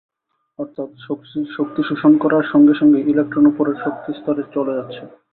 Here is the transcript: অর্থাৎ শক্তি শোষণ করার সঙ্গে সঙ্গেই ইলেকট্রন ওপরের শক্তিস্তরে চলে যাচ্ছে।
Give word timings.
অর্থাৎ 0.59 0.89
শক্তি 1.55 1.81
শোষণ 1.89 2.13
করার 2.23 2.45
সঙ্গে 2.51 2.73
সঙ্গেই 2.79 3.07
ইলেকট্রন 3.11 3.45
ওপরের 3.47 3.77
শক্তিস্তরে 3.83 4.43
চলে 4.53 4.71
যাচ্ছে। 4.77 5.01